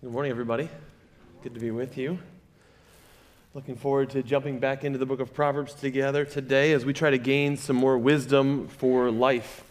[0.00, 0.68] Good morning, everybody.
[1.42, 2.20] Good to be with you.
[3.52, 7.10] Looking forward to jumping back into the book of Proverbs together today as we try
[7.10, 9.64] to gain some more wisdom for life.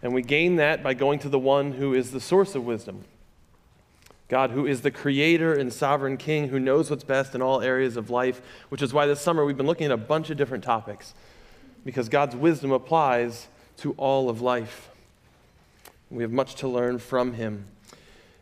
[0.00, 3.02] And we gain that by going to the one who is the source of wisdom
[4.28, 7.96] God, who is the creator and sovereign king who knows what's best in all areas
[7.96, 10.62] of life, which is why this summer we've been looking at a bunch of different
[10.62, 11.12] topics
[11.84, 14.90] because God's wisdom applies to all of life.
[16.08, 17.64] We have much to learn from him.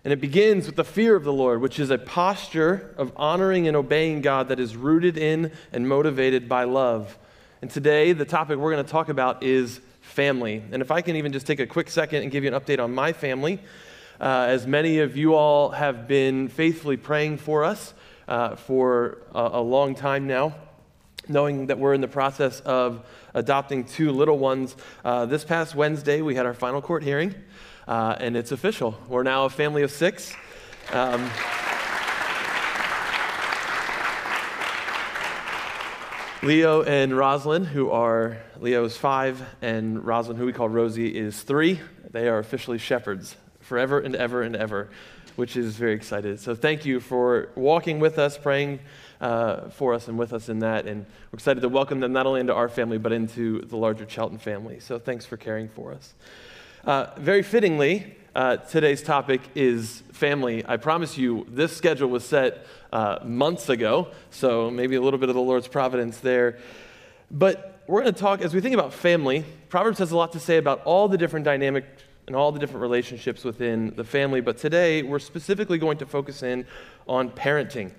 [0.02, 3.68] And it begins with the fear of the Lord, which is a posture of honoring
[3.68, 7.18] and obeying God that is rooted in and motivated by love.
[7.60, 10.62] And today, the topic we're going to talk about is family.
[10.72, 12.82] And if I can even just take a quick second and give you an update
[12.82, 13.60] on my family,
[14.18, 17.92] uh, as many of you all have been faithfully praying for us
[18.26, 20.54] uh, for a, a long time now
[21.28, 24.74] knowing that we're in the process of adopting two little ones.
[25.04, 27.34] Uh, this past Wednesday, we had our final court hearing
[27.90, 28.96] uh, and it's official.
[29.08, 30.32] We're now a family of six.
[30.92, 31.28] Um,
[36.44, 41.42] Leo and Rosalind, who are Leo is five, and Rosalind, who we call Rosie, is
[41.42, 41.80] three.
[42.08, 44.88] They are officially shepherds forever and ever and ever,
[45.34, 46.38] which is very excited.
[46.38, 48.78] So thank you for walking with us, praying
[49.20, 50.86] uh, for us, and with us in that.
[50.86, 54.04] And we're excited to welcome them not only into our family, but into the larger
[54.04, 54.78] Chelton family.
[54.78, 56.14] So thanks for caring for us.
[56.84, 60.64] Uh, very fittingly, uh, today's topic is family.
[60.66, 65.28] I promise you, this schedule was set uh, months ago, so maybe a little bit
[65.28, 66.58] of the Lord's providence there.
[67.30, 70.40] But we're going to talk, as we think about family, Proverbs has a lot to
[70.40, 71.84] say about all the different dynamic
[72.26, 74.40] and all the different relationships within the family.
[74.40, 76.66] But today, we're specifically going to focus in
[77.06, 77.92] on parenting.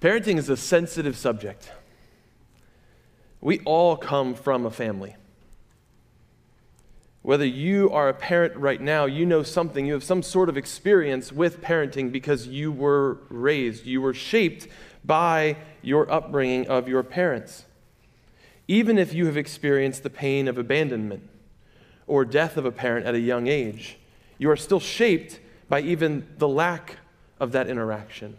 [0.00, 1.70] Parenting is a sensitive subject.
[3.42, 5.16] We all come from a family.
[7.24, 10.58] Whether you are a parent right now, you know something, you have some sort of
[10.58, 14.68] experience with parenting because you were raised, you were shaped
[15.06, 17.64] by your upbringing of your parents.
[18.68, 21.26] Even if you have experienced the pain of abandonment
[22.06, 23.96] or death of a parent at a young age,
[24.36, 26.98] you are still shaped by even the lack
[27.40, 28.36] of that interaction.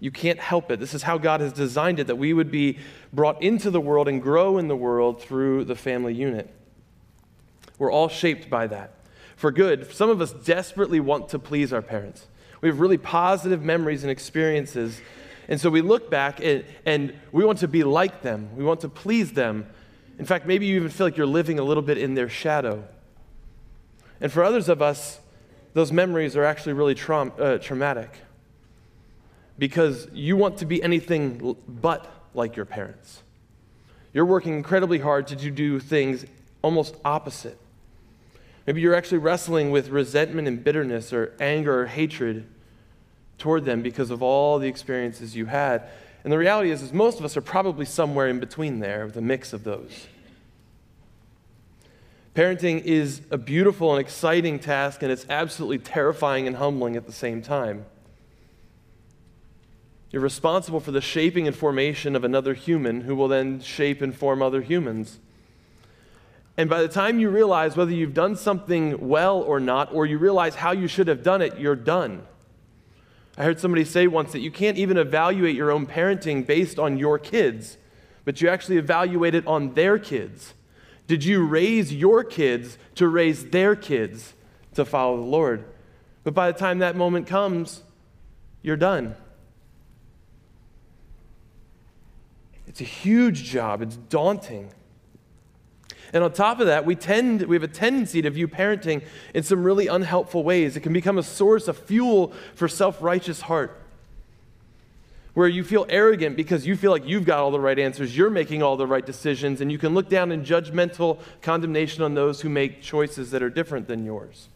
[0.00, 0.80] You can't help it.
[0.80, 2.80] This is how God has designed it that we would be
[3.12, 6.52] brought into the world and grow in the world through the family unit.
[7.78, 8.94] We're all shaped by that.
[9.36, 12.26] For good, some of us desperately want to please our parents.
[12.60, 15.00] We have really positive memories and experiences.
[15.48, 18.80] And so we look back and, and we want to be like them, we want
[18.80, 19.66] to please them.
[20.18, 22.84] In fact, maybe you even feel like you're living a little bit in their shadow.
[24.20, 25.18] And for others of us,
[25.74, 28.10] those memories are actually really uh, traumatic
[29.58, 33.22] because you want to be anything but like your parents.
[34.12, 36.24] You're working incredibly hard to do things
[36.62, 37.58] almost opposite.
[38.66, 42.46] Maybe you're actually wrestling with resentment and bitterness or anger or hatred
[43.36, 45.88] toward them because of all the experiences you had.
[46.22, 49.16] And the reality is, is most of us are probably somewhere in between there with
[49.16, 50.06] a mix of those.
[52.34, 57.12] Parenting is a beautiful and exciting task, and it's absolutely terrifying and humbling at the
[57.12, 57.84] same time.
[60.10, 64.14] You're responsible for the shaping and formation of another human who will then shape and
[64.14, 65.18] form other humans.
[66.56, 70.18] And by the time you realize whether you've done something well or not, or you
[70.18, 72.26] realize how you should have done it, you're done.
[73.36, 76.96] I heard somebody say once that you can't even evaluate your own parenting based on
[76.96, 77.76] your kids,
[78.24, 80.54] but you actually evaluate it on their kids.
[81.08, 84.34] Did you raise your kids to raise their kids
[84.74, 85.64] to follow the Lord?
[86.22, 87.82] But by the time that moment comes,
[88.62, 89.16] you're done.
[92.68, 94.70] It's a huge job, it's daunting.
[96.14, 99.02] And on top of that, we tend we have a tendency to view parenting
[99.34, 100.76] in some really unhelpful ways.
[100.76, 103.80] It can become a source of fuel for self-righteous heart.
[105.34, 108.30] Where you feel arrogant because you feel like you've got all the right answers, you're
[108.30, 112.42] making all the right decisions, and you can look down in judgmental condemnation on those
[112.42, 114.48] who make choices that are different than yours.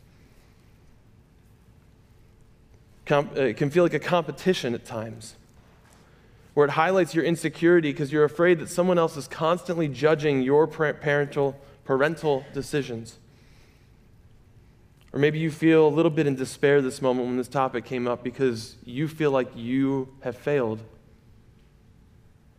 [3.11, 5.35] Uh, it can feel like a competition at times
[6.59, 10.67] where it highlights your insecurity because you're afraid that someone else is constantly judging your
[10.67, 13.17] parental, parental decisions.
[15.13, 18.09] Or maybe you feel a little bit in despair this moment when this topic came
[18.09, 20.81] up because you feel like you have failed.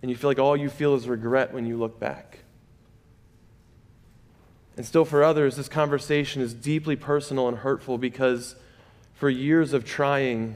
[0.02, 2.40] And you feel like all you feel is regret when you look back.
[4.78, 8.56] And still, for others, this conversation is deeply personal and hurtful because
[9.14, 10.56] for years of trying,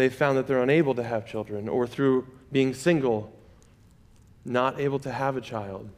[0.00, 3.32] they've found that they're unable to have children, or through being single,
[4.44, 5.88] not able to have a child.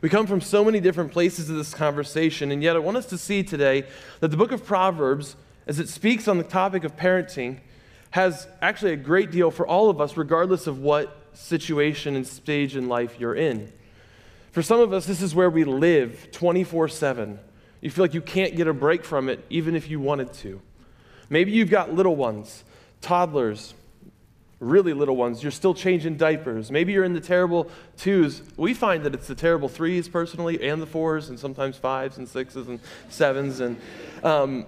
[0.00, 3.06] We come from so many different places of this conversation, and yet I want us
[3.06, 3.84] to see today
[4.20, 7.58] that the book of Proverbs as it speaks on the topic of parenting,
[8.10, 12.76] has actually a great deal for all of us, regardless of what situation and stage
[12.76, 13.70] in life you're in.
[14.52, 17.38] For some of us, this is where we live 24 7.
[17.80, 20.62] You feel like you can't get a break from it, even if you wanted to.
[21.28, 22.64] Maybe you've got little ones,
[23.00, 23.74] toddlers,
[24.60, 25.42] really little ones.
[25.42, 26.70] You're still changing diapers.
[26.70, 28.42] Maybe you're in the terrible twos.
[28.56, 32.28] We find that it's the terrible threes, personally, and the fours, and sometimes fives and
[32.28, 32.80] sixes and
[33.10, 33.60] sevens.
[33.60, 33.76] And,
[34.22, 34.66] um,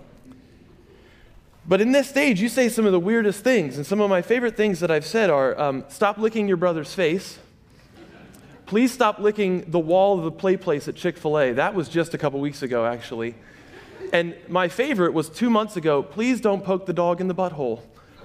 [1.66, 3.76] but in this stage, you say some of the weirdest things.
[3.76, 6.92] And some of my favorite things that I've said are um, stop licking your brother's
[6.92, 7.38] face.
[8.66, 11.52] Please stop licking the wall of the play place at Chick fil A.
[11.52, 13.34] That was just a couple weeks ago, actually.
[14.12, 17.82] And my favorite was two months ago please don't poke the dog in the butthole.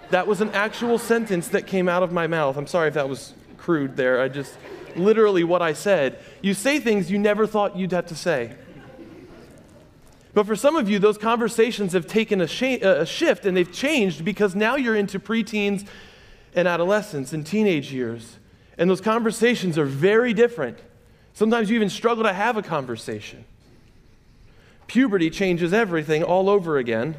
[0.10, 2.58] That was an actual sentence that came out of my mouth.
[2.58, 4.22] I'm sorry if that was crude there.
[4.22, 4.58] I just,
[4.96, 6.20] literally what I said.
[6.42, 8.56] You say things you never thought you'd have to say.
[10.34, 13.72] But for some of you, those conversations have taken a, sh- a shift and they've
[13.72, 15.86] changed because now you're into preteens
[16.56, 18.40] and adolescence and teenage years.
[18.78, 20.80] And those conversations are very different.
[21.34, 23.46] Sometimes you even struggle to have a conversation.
[24.88, 27.16] Puberty changes everything all over again.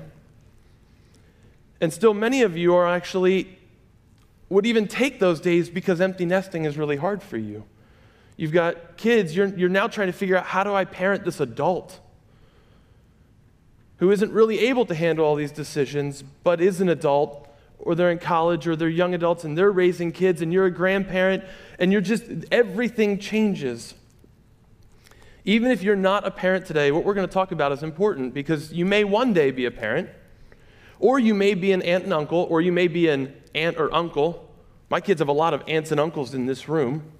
[1.80, 3.58] And still, many of you are actually,
[4.48, 7.64] would even take those days because empty nesting is really hard for you.
[8.36, 11.40] You've got kids, you're, you're now trying to figure out how do I parent this
[11.40, 12.00] adult?
[13.98, 18.10] who isn't really able to handle all these decisions, but is an adult, or they're
[18.10, 21.44] in college, or they're young adults and they're raising kids, and you're a grandparent,
[21.78, 23.94] and you're just, everything changes.
[25.44, 28.32] Even if you're not a parent today, what we're going to talk about is important
[28.32, 30.08] because you may one day be a parent,
[30.98, 33.92] or you may be an aunt and uncle, or you may be an aunt or
[33.94, 34.50] uncle.
[34.88, 37.12] My kids have a lot of aunts and uncles in this room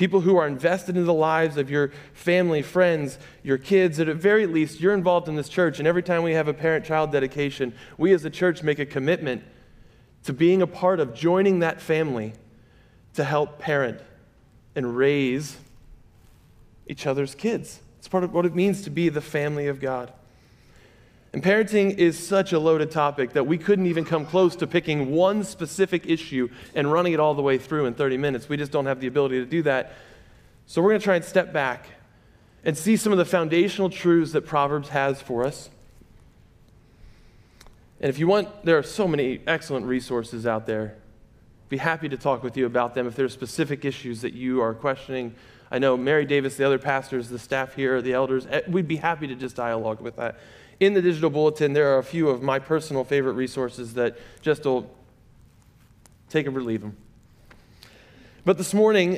[0.00, 4.14] people who are invested in the lives of your family, friends, your kids, at the
[4.14, 5.78] very least you're involved in this church.
[5.78, 8.86] And every time we have a parent child dedication, we as a church make a
[8.86, 9.44] commitment
[10.24, 12.32] to being a part of joining that family
[13.12, 14.00] to help parent
[14.74, 15.58] and raise
[16.90, 17.80] each other's kids.
[17.98, 20.12] It's part of what it means to be the family of God.
[21.32, 25.12] And parenting is such a loaded topic that we couldn't even come close to picking
[25.12, 28.48] one specific issue and running it all the way through in 30 minutes.
[28.48, 29.92] We just don't have the ability to do that.
[30.66, 31.86] So we're going to try and step back
[32.64, 35.70] and see some of the foundational truths that Proverbs has for us.
[38.00, 40.96] And if you want, there are so many excellent resources out there.
[41.68, 44.60] Be happy to talk with you about them if there are specific issues that you
[44.60, 45.36] are questioning.
[45.70, 48.96] I know Mary Davis, the other pastors, the staff here, the elders, eh, we'd be
[48.96, 50.38] happy to just dialogue with that
[50.80, 54.64] in the digital bulletin, there are a few of my personal favorite resources that just
[54.64, 54.90] will
[56.30, 56.96] take them or leave them.
[58.46, 59.12] But this morning,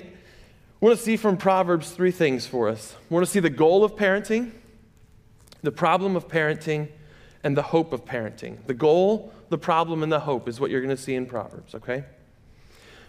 [0.81, 2.97] we want to see from Proverbs three things for us.
[3.09, 4.51] We want to see the goal of parenting,
[5.63, 6.89] the problem of parenting,
[7.45, 8.67] and the hope of parenting.
[8.67, 11.77] The goal, the problem, and the hope is what you're going to see in Proverbs,
[11.77, 12.05] okay?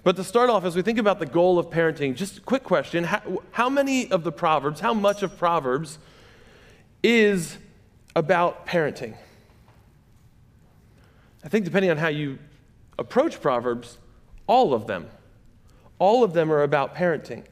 [0.03, 2.63] But to start off, as we think about the goal of parenting, just a quick
[2.63, 5.97] question how, how many of the Proverbs, how much of Proverbs
[7.01, 7.57] is
[8.15, 9.15] about parenting.
[11.43, 12.37] I think, depending on how you
[12.99, 13.97] approach Proverbs,
[14.47, 15.07] all of them,
[15.99, 17.43] all of them are about parenting.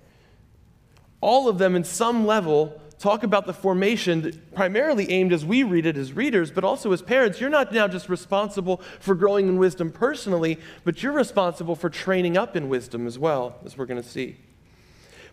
[1.19, 5.85] All of them, in some level, talk about the formation primarily aimed as we read
[5.87, 7.41] it as readers, but also as parents.
[7.41, 12.37] You're not now just responsible for growing in wisdom personally, but you're responsible for training
[12.37, 14.37] up in wisdom as well, as we're going to see.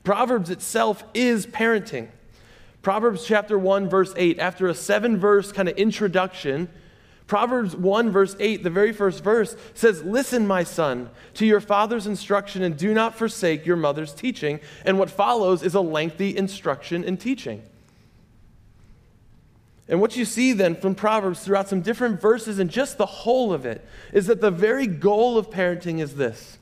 [0.02, 2.08] Proverbs itself is parenting.
[2.80, 6.70] Proverbs chapter 1, verse 8, after a seven verse kind of introduction,
[7.28, 12.06] Proverbs 1, verse 8, the very first verse says, Listen, my son, to your father's
[12.06, 14.60] instruction and do not forsake your mother's teaching.
[14.84, 17.62] And what follows is a lengthy instruction and teaching.
[19.88, 23.52] And what you see then from Proverbs throughout some different verses and just the whole
[23.52, 26.58] of it is that the very goal of parenting is this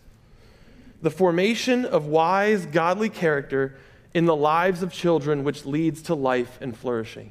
[1.01, 3.77] the formation of wise, godly character
[4.15, 7.31] in the lives of children, which leads to life and flourishing.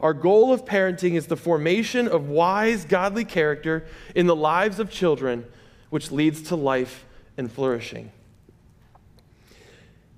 [0.00, 4.90] Our goal of parenting is the formation of wise, godly character in the lives of
[4.90, 5.44] children,
[5.90, 7.04] which leads to life
[7.36, 8.12] and flourishing.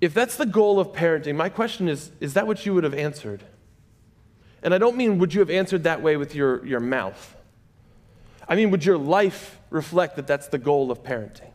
[0.00, 2.94] If that's the goal of parenting, my question is is that what you would have
[2.94, 3.42] answered?
[4.62, 7.36] And I don't mean would you have answered that way with your, your mouth.
[8.46, 11.50] I mean, would your life reflect that that's the goal of parenting?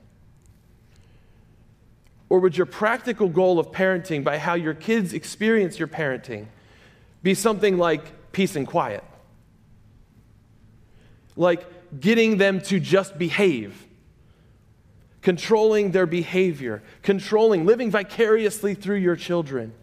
[2.29, 6.47] Or would your practical goal of parenting, by how your kids experience your parenting,
[7.25, 9.03] be something like peace and quiet?
[11.35, 11.65] Like
[11.99, 13.87] getting them to just behave,
[15.23, 19.73] controlling their behavior, controlling, living vicariously through your children.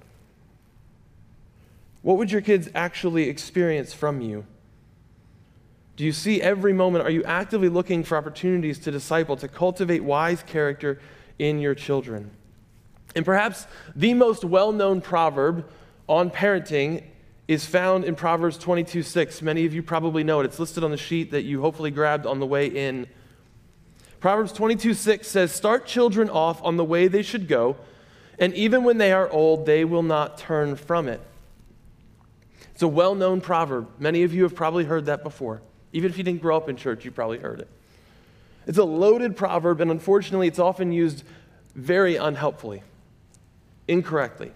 [2.02, 4.46] What would your kids actually experience from you?
[5.96, 7.04] Do you see every moment?
[7.04, 11.00] Are you actively looking for opportunities to disciple, to cultivate wise character
[11.40, 12.30] in your children?
[13.16, 15.68] And perhaps the most well known proverb
[16.08, 17.02] on parenting
[17.52, 19.42] is found in Proverbs 22 6.
[19.42, 20.44] Many of you probably know it.
[20.44, 23.06] It's listed on the sheet that you hopefully grabbed on the way in.
[24.20, 27.76] Proverbs 22 6 says, Start children off on the way they should go,
[28.38, 31.20] and even when they are old, they will not turn from it.
[32.72, 33.88] It's a well known proverb.
[33.98, 35.62] Many of you have probably heard that before.
[35.92, 37.68] Even if you didn't grow up in church, you probably heard it.
[38.66, 41.24] It's a loaded proverb, and unfortunately, it's often used
[41.74, 42.82] very unhelpfully,
[43.88, 44.52] incorrectly.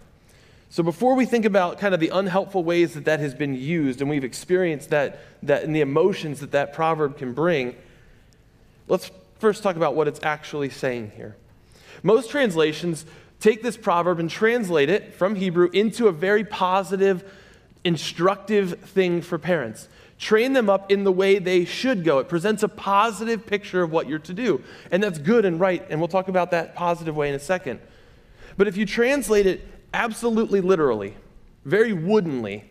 [0.69, 4.01] So, before we think about kind of the unhelpful ways that that has been used,
[4.01, 7.77] and we've experienced that, that and the emotions that that proverb can bring,
[8.89, 11.37] let's first talk about what it's actually saying here.
[12.03, 13.07] Most translations
[13.41, 17.25] take this proverb and translate it from Hebrew into a very positive,
[17.85, 19.89] instructive thing for parents.
[20.19, 22.19] Train them up in the way they should go.
[22.19, 24.63] It presents a positive picture of what you're to do.
[24.91, 25.87] And that's good and right.
[25.91, 27.81] And we'll talk about that positive way in a second.
[28.57, 29.61] But if you translate it
[29.97, 31.17] absolutely literally,
[31.65, 32.65] very woodenly,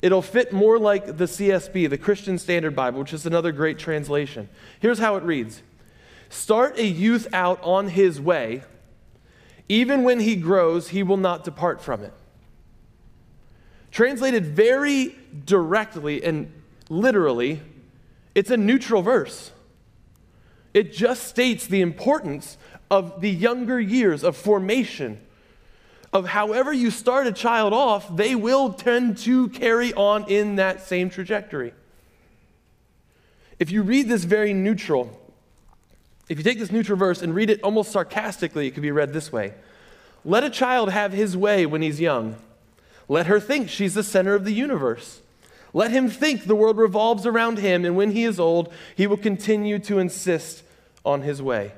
[0.00, 4.48] it'll fit more like the CSB, the Christian Standard Bible, which is another great translation.
[4.80, 5.62] Here's how it reads
[6.30, 8.62] Start a youth out on his way.
[9.68, 12.12] Even when he grows, he will not depart from it.
[13.90, 16.50] Translated very directly and
[16.88, 17.60] literally,
[18.34, 19.52] it's a neutral verse.
[20.72, 22.56] It just states the importance
[22.90, 25.20] of the younger years of formation.
[26.12, 30.86] Of however you start a child off, they will tend to carry on in that
[30.86, 31.72] same trajectory.
[33.58, 35.16] If you read this very neutral,
[36.28, 39.12] if you take this neutral verse and read it almost sarcastically, it could be read
[39.12, 39.54] this way
[40.24, 42.36] Let a child have his way when he's young
[43.10, 45.20] let her think she's the center of the universe.
[45.74, 49.16] Let him think the world revolves around him, and when he is old, he will
[49.16, 50.62] continue to insist
[51.04, 51.72] on his way.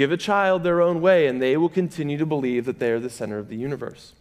[0.00, 2.98] Give a child their own way, and they will continue to believe that they are
[2.98, 4.14] the center of the universe.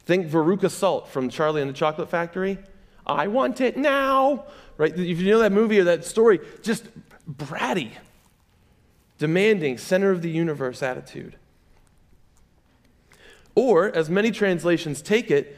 [0.00, 2.58] Think Veruca Salt from Charlie and the Chocolate Factory.
[3.06, 4.44] I want it now.
[4.76, 4.92] Right?
[4.92, 6.84] If you know that movie or that story, just
[7.26, 7.92] bratty,
[9.16, 11.36] demanding, center of the universe attitude.
[13.54, 15.56] Or, as many translations take it,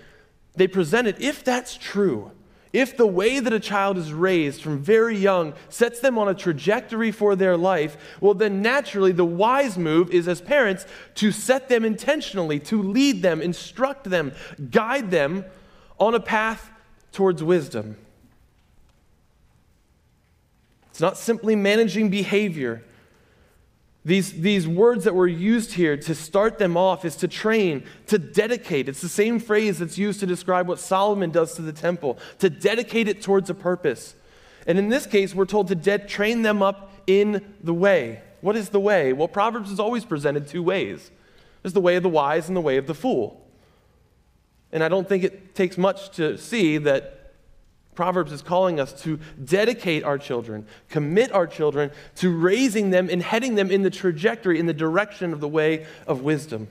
[0.55, 2.31] they present it if that's true,
[2.77, 6.35] if the way that a child is raised from very young sets them on a
[6.35, 11.71] trajectory for their life, well, then naturally the wise move is as parents to set
[11.71, 14.31] them intentionally, to lead them, instruct them,
[14.71, 15.47] guide them
[15.99, 16.71] on a path
[17.13, 17.97] towards wisdom.
[20.91, 22.85] It's not simply managing behavior,
[24.07, 28.19] these, these words that were used here to start them off is to train, to
[28.21, 28.89] dedicate.
[28.89, 32.49] It's the same phrase that's used to describe what Solomon does to the temple, to
[32.49, 34.15] dedicate it towards a purpose.
[34.65, 38.23] And in this case, we're told to de- train them up in the way.
[38.43, 39.13] What is the way?
[39.13, 41.11] Well, Proverbs is always presented two ways
[41.63, 43.45] there's the way of the wise and the way of the fool.
[44.71, 47.16] And I don't think it takes much to see that
[47.97, 53.23] Proverbs is calling us to dedicate our children, commit our children to raising them and
[53.23, 56.69] heading them in the trajectory, in the direction of the way of wisdom.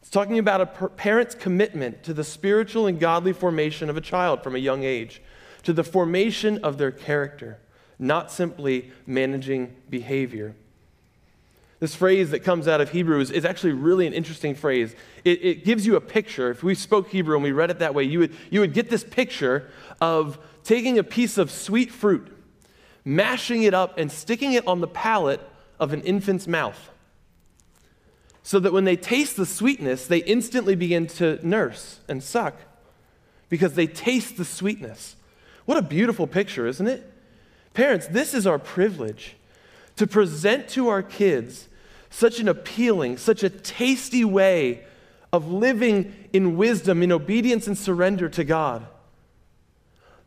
[0.00, 4.44] It's talking about a parent's commitment to the spiritual and godly formation of a child
[4.44, 5.22] from a young age,
[5.62, 7.58] to the formation of their character,
[7.98, 10.54] not simply managing behavior.
[11.82, 14.94] This phrase that comes out of Hebrews is actually really an interesting phrase.
[15.24, 16.48] It, it, gives you a picture.
[16.48, 18.88] If we spoke Hebrew and we read it that way, you would, you would get
[18.88, 19.68] this picture
[20.00, 22.32] of taking a piece of sweet fruit,
[23.04, 25.40] mashing it up, and sticking it on the palate
[25.80, 26.88] of an infant's mouth.
[28.44, 32.54] So that when they taste the sweetness, they instantly begin to nurse and suck
[33.48, 35.16] because they taste the sweetness.
[35.64, 37.12] What a beautiful picture, isn't it?
[37.74, 39.34] Parents, this is our privilege
[39.96, 41.68] to present to our kids
[42.12, 44.84] such an appealing, such a tasty way
[45.32, 48.86] of living in wisdom, in obedience and surrender to God,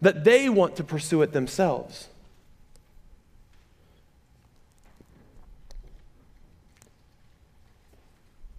[0.01, 2.09] that they want to pursue it themselves.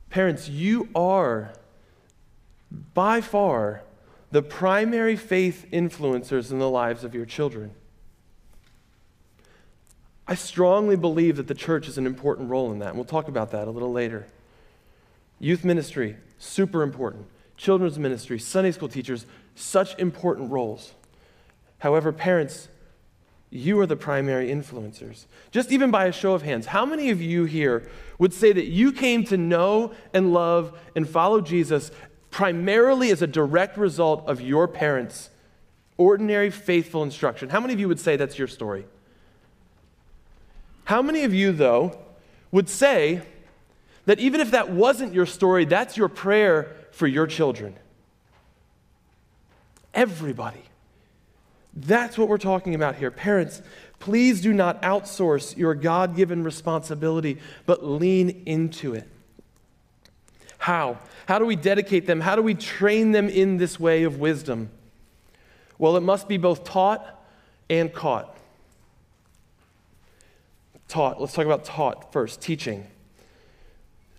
[0.08, 1.52] Parents, you are
[2.94, 3.82] by far
[4.30, 7.72] the primary faith influencers in the lives of your children.
[10.28, 13.28] I strongly believe that the church has an important role in that, and we'll talk
[13.28, 14.26] about that a little later.
[15.38, 17.26] Youth ministry, super important.
[17.56, 20.92] Children's ministry, Sunday school teachers, such important roles.
[21.78, 22.68] However, parents,
[23.50, 25.26] you are the primary influencers.
[25.50, 28.66] Just even by a show of hands, how many of you here would say that
[28.66, 31.90] you came to know and love and follow Jesus
[32.30, 35.30] primarily as a direct result of your parents
[35.98, 37.48] Ordinary, faithful instruction.
[37.48, 38.84] How many of you would say that's your story?
[40.86, 41.98] How many of you, though,
[42.52, 43.20] would say
[44.06, 47.76] that even if that wasn't your story, that's your prayer for your children?
[49.92, 50.62] Everybody.
[51.74, 53.10] That's what we're talking about here.
[53.10, 53.62] Parents,
[53.98, 59.08] please do not outsource your God given responsibility, but lean into it.
[60.58, 60.98] How?
[61.26, 62.20] How do we dedicate them?
[62.20, 64.70] How do we train them in this way of wisdom?
[65.78, 67.04] Well, it must be both taught
[67.68, 68.36] and caught.
[70.88, 71.20] Taught.
[71.20, 72.86] Let's talk about taught first, teaching.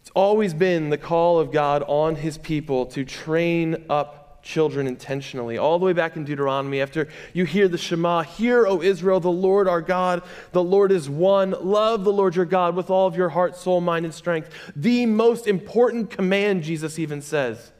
[0.01, 5.57] It's always been the call of God on his people to train up children intentionally.
[5.57, 9.29] All the way back in Deuteronomy, after you hear the Shema, Hear, O Israel, the
[9.29, 11.51] Lord our God, the Lord is one.
[11.51, 14.49] Love the Lord your God with all of your heart, soul, mind, and strength.
[14.75, 17.73] The most important command, Jesus even says.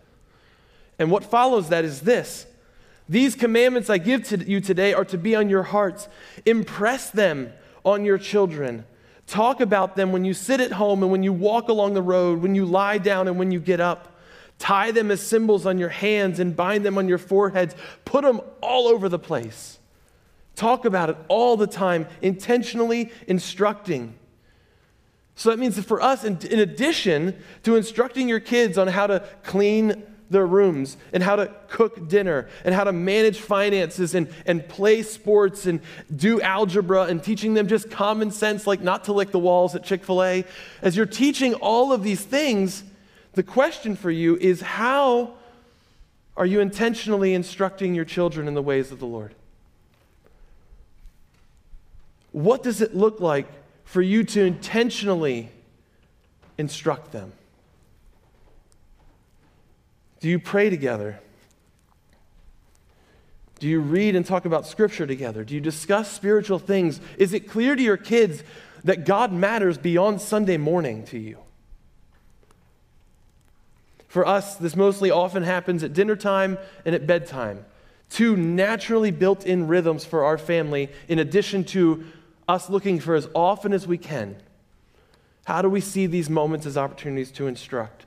[1.00, 2.46] And what follows that is this
[3.08, 6.10] These commandments I give to you today are to be on your hearts.
[6.46, 7.54] Impress them
[7.84, 8.86] on your children.
[9.28, 12.42] Talk about them when you sit at home and when you walk along the road,
[12.42, 14.18] when you lie down and when you get up.
[14.60, 17.76] Tie them as symbols on your hands and bind them on your foreheads.
[18.06, 19.80] Put them all over the place.
[20.56, 24.16] Talk about it all the time, intentionally instructing.
[25.36, 29.06] So that means that for us, in, in, addition to instructing your kids on how
[29.06, 34.34] to clean their rooms and how to cook dinner and how to manage finances and,
[34.46, 35.80] and play sports and
[36.16, 39.84] do algebra and teaching them just common sense, like not to lick the walls at
[39.84, 40.46] Chick fil A,
[40.82, 42.84] as you're teaching all of these things,
[43.34, 45.34] the question for you is how
[46.36, 49.34] are you intentionally instructing your children in the ways of the Lord?
[52.32, 53.48] What does it look like
[53.86, 55.50] for you to intentionally
[56.58, 57.32] instruct them?
[60.20, 61.20] Do you pray together?
[63.60, 65.44] Do you read and talk about Scripture together?
[65.44, 67.02] Do you discuss spiritual things?
[67.18, 68.44] Is it clear to your kids
[68.84, 71.38] that God matters beyond Sunday morning to you?
[74.08, 77.66] For us, this mostly often happens at dinner time and at bedtime.
[78.10, 82.06] Two naturally built in rhythms for our family, in addition to
[82.48, 84.38] us looking for as often as we can.
[85.46, 88.07] How do we see these moments as opportunities to instruct?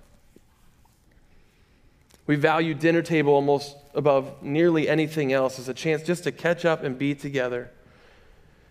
[2.31, 6.65] We value dinner table almost above nearly anything else as a chance just to catch
[6.65, 7.73] up and be together.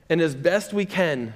[0.08, 1.34] And as best we can,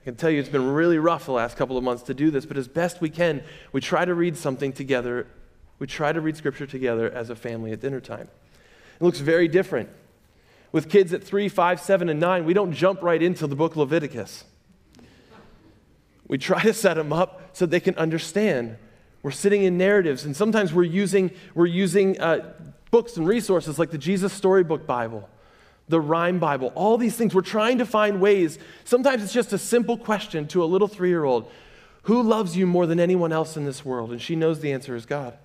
[0.00, 2.32] I can tell you it's been really rough the last couple of months to do
[2.32, 5.28] this, but as best we can, we try to read something together.
[5.78, 8.28] We try to read scripture together as a family at dinner time.
[9.00, 9.88] It looks very different.
[10.72, 13.74] With kids at three, five, seven, and nine, we don't jump right into the book
[13.74, 14.42] of Leviticus.
[16.26, 18.78] We try to set them up so they can understand.
[19.22, 22.52] We're sitting in narratives, and sometimes we're using, we're using uh,
[22.90, 25.28] books and resources like the Jesus Storybook Bible
[25.88, 27.34] the Rhyme Bible, all these things.
[27.34, 28.58] We're trying to find ways.
[28.84, 31.50] Sometimes it's just a simple question to a little three year old
[32.04, 34.10] Who loves you more than anyone else in this world?
[34.10, 35.36] And she knows the answer is God.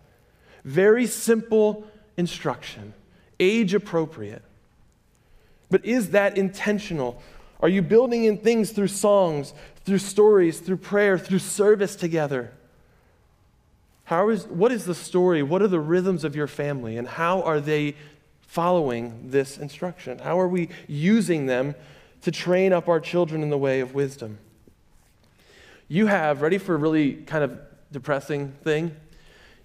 [0.63, 1.85] Very simple
[2.17, 2.93] instruction,
[3.39, 4.43] age appropriate.
[5.69, 7.21] But is that intentional?
[7.59, 12.53] Are you building in things through songs, through stories, through prayer, through service together?
[14.07, 15.43] How is, what is the story?
[15.43, 16.95] What are the rhythms of your family?
[16.95, 17.95] And how are they
[18.39, 20.19] following this instruction?
[20.19, 21.75] How are we using them
[22.21, 24.37] to train up our children in the way of wisdom?
[25.89, 27.59] You have, ready for a really kind of
[27.91, 28.95] depressing thing?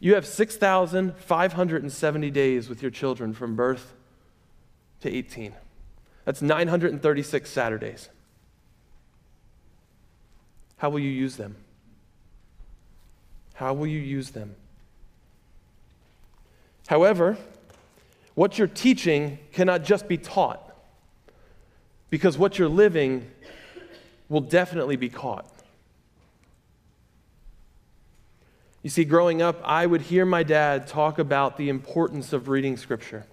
[0.00, 3.92] You have 6,570 days with your children from birth
[5.02, 5.54] to 18.
[6.24, 8.08] That's 936 Saturdays.
[10.78, 11.54] How will you use them?
[13.54, 14.54] How will you use them?
[16.86, 17.36] However,
[18.34, 20.74] what you're teaching cannot just be taught,
[22.10, 23.30] because what you're living
[24.28, 25.46] will definitely be caught.
[28.82, 32.76] You see, growing up, I would hear my dad talk about the importance of reading
[32.76, 33.26] Scripture.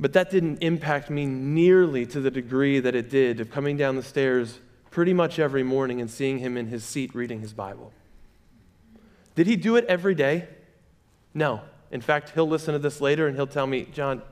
[0.00, 3.94] But that didn't impact me nearly to the degree that it did of coming down
[3.94, 4.58] the stairs
[4.92, 7.92] pretty much every morning and seeing him in his seat reading his Bible.
[9.34, 10.46] Did he do it every day?
[11.34, 11.62] No.
[11.90, 14.22] In fact, he'll listen to this later and he'll tell me, John,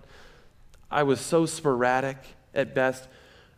[0.91, 2.19] I was so sporadic
[2.55, 3.09] at best.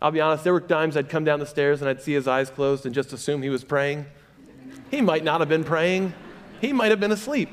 [0.00, 2.28] I'll be honest, there were times I'd come down the stairs and I'd see his
[2.28, 4.06] eyes closed and just assume he was praying.
[4.90, 6.14] He might not have been praying,
[6.60, 7.50] he might have been asleep.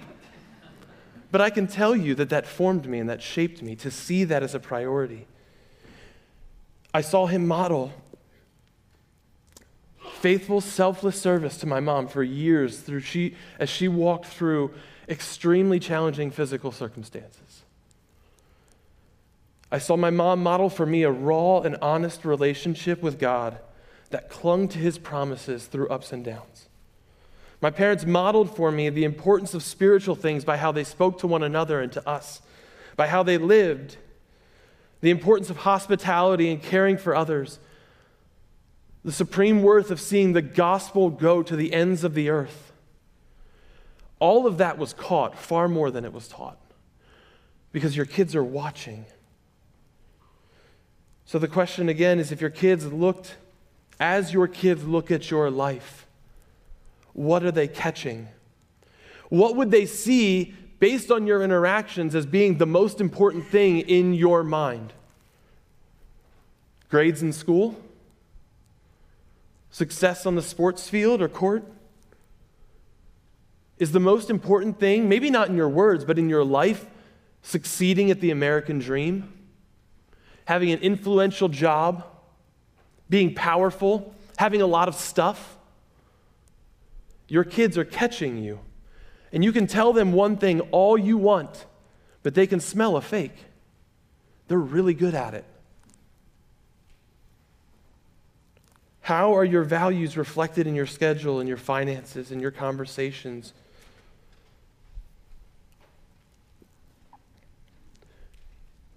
[1.31, 4.23] But I can tell you that that formed me and that shaped me to see
[4.25, 5.27] that as a priority.
[6.93, 7.93] I saw him model
[10.19, 14.71] faithful, selfless service to my mom for years through she, as she walked through
[15.07, 17.63] extremely challenging physical circumstances.
[19.71, 23.59] I saw my mom model for me a raw and honest relationship with God
[24.09, 26.67] that clung to his promises through ups and downs.
[27.61, 31.27] My parents modeled for me the importance of spiritual things by how they spoke to
[31.27, 32.41] one another and to us,
[32.95, 33.97] by how they lived,
[35.01, 37.59] the importance of hospitality and caring for others,
[39.03, 42.71] the supreme worth of seeing the gospel go to the ends of the earth.
[44.19, 46.59] All of that was caught far more than it was taught
[47.71, 49.05] because your kids are watching.
[51.25, 53.35] So the question again is if your kids looked,
[53.99, 56.05] as your kids look at your life,
[57.13, 58.27] what are they catching?
[59.29, 64.13] What would they see based on your interactions as being the most important thing in
[64.13, 64.91] your mind?
[66.89, 67.79] Grades in school?
[69.71, 71.63] Success on the sports field or court?
[73.77, 76.85] Is the most important thing, maybe not in your words, but in your life,
[77.41, 79.31] succeeding at the American dream?
[80.45, 82.05] Having an influential job?
[83.09, 84.13] Being powerful?
[84.37, 85.57] Having a lot of stuff?
[87.27, 88.59] Your kids are catching you.
[89.31, 91.65] And you can tell them one thing all you want,
[92.23, 93.45] but they can smell a fake.
[94.47, 95.45] They're really good at it.
[99.09, 103.53] How are your values reflected in your schedule, in your finances, in your conversations?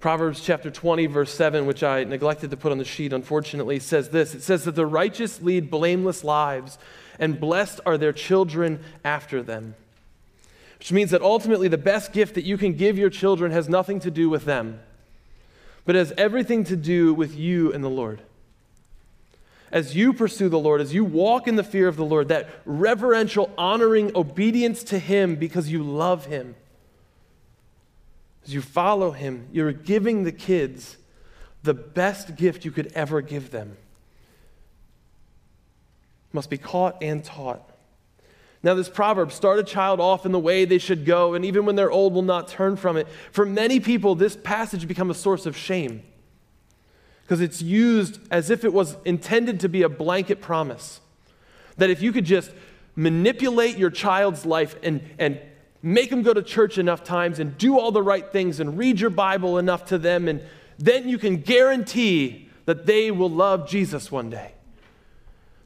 [0.01, 4.11] Proverbs chapter 20, verse 7, which I neglected to put on the sheet, unfortunately, says
[4.11, 6.77] this It says that the righteous lead blameless lives,
[7.19, 9.77] and blessed are their children after them.
[10.79, 13.99] Which means that ultimately the best gift that you can give your children has nothing
[14.01, 14.79] to do with them,
[15.87, 18.21] but has everything to do with you and the Lord.
[19.73, 22.49] As you pursue the Lord, as you walk in the fear of the Lord, that
[22.65, 26.55] reverential, honoring obedience to Him because you love Him
[28.45, 30.97] as you follow him, you're giving the kids
[31.63, 33.77] the best gift you could ever give them.
[36.33, 37.69] Must be caught and taught.
[38.65, 41.67] Now, this proverb, start a child off in the way they should go, and even
[41.67, 43.09] when they're old, will not turn from it.
[43.33, 46.03] For many people, this passage become a source of shame
[47.33, 51.01] because it's used as if it was intended to be a blanket promise.
[51.79, 52.51] That if you could just
[52.95, 55.41] manipulate your child's life and, and
[55.83, 59.01] make them go to church enough times and do all the right things and read
[59.01, 60.43] your Bible enough to them, and
[60.79, 64.53] then you can guarantee that they will love Jesus one day.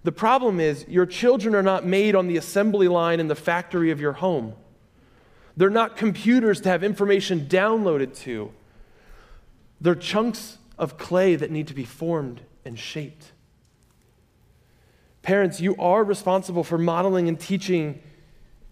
[0.04, 3.90] The problem is, your children are not made on the assembly line in the factory
[3.90, 4.54] of your home.
[5.56, 8.52] They're not computers to have information downloaded to.
[9.80, 13.32] They're chunks of clay that need to be formed and shaped.
[15.22, 18.00] Parents, you are responsible for modeling and teaching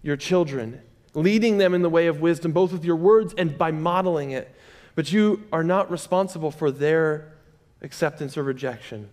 [0.01, 0.81] your children
[1.15, 4.53] leading them in the way of wisdom, both with your words and by modeling it.
[4.93, 7.33] But you are not responsible for their
[7.81, 9.09] acceptance or rejection.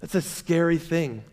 [0.00, 1.24] That's a scary thing.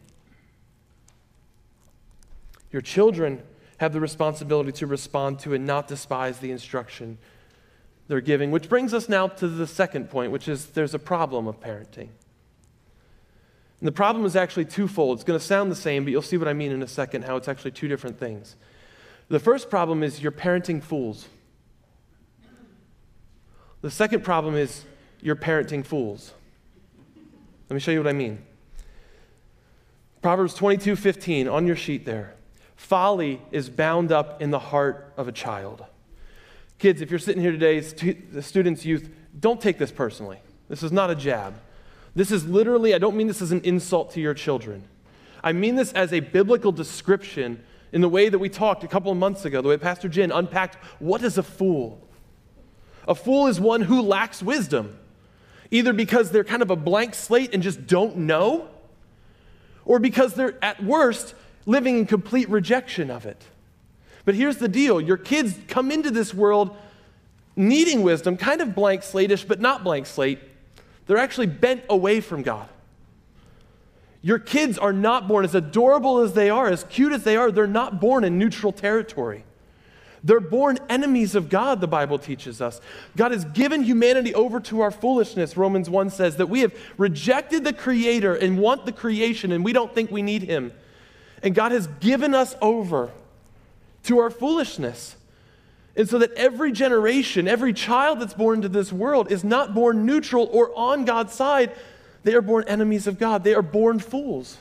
[2.72, 3.44] Your children
[3.78, 7.20] have the responsibility to respond to and not despise the instruction
[8.08, 11.48] they're giving, which brings us now to the second point, which is there's a problem
[11.48, 12.10] of parenting.
[13.80, 15.18] And the problem is actually twofold.
[15.18, 17.24] It's going to sound the same, but you'll see what I mean in a second,
[17.24, 18.56] how it's actually two different things.
[19.30, 21.28] The first problem is you're parenting fools.
[23.82, 24.86] The second problem is
[25.22, 26.34] you're parenting fools.
[27.70, 28.46] Let me show you what I mean.
[30.22, 32.36] Proverbs 22 15 on your sheet there.
[32.78, 35.84] Folly is bound up in the heart of a child.
[36.84, 40.40] Kids, if you're sitting here today, stu- students, youth, don't take this personally.
[40.68, 41.54] This is not a jab.
[42.14, 44.84] This is literally, I don't mean this as an insult to your children.
[45.42, 49.14] I mean this as a biblical description in the way that we talked a couple
[49.14, 52.06] of months ago, the way Pastor Jen unpacked what is a fool?
[53.08, 55.00] A fool is one who lacks wisdom,
[55.72, 58.68] either because they're kind of a blank slate and just don't know,
[59.86, 61.34] or because they're at worst
[61.66, 63.42] living in complete rejection of it.
[64.26, 66.76] But here's the deal your kids come into this world
[67.56, 70.40] needing wisdom, kind of blank slatish, but not blank slate.
[71.06, 72.68] They're actually bent away from God.
[74.22, 77.52] Your kids are not born, as adorable as they are, as cute as they are,
[77.52, 79.44] they're not born in neutral territory.
[80.24, 82.80] They're born enemies of God, the Bible teaches us.
[83.18, 87.66] God has given humanity over to our foolishness, Romans 1 says, that we have rejected
[87.66, 90.72] the Creator and want the creation, and we don't think we need Him.
[91.44, 93.12] And God has given us over
[94.04, 95.16] to our foolishness.
[95.96, 100.06] And so that every generation, every child that's born into this world is not born
[100.06, 101.72] neutral or on God's side.
[102.24, 103.44] They are born enemies of God.
[103.44, 104.58] They are born fools.